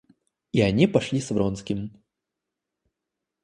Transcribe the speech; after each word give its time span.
И 0.51 0.61
они 0.61 0.87
пошли 0.87 1.21
с 1.21 1.29
Вронским. 1.29 2.01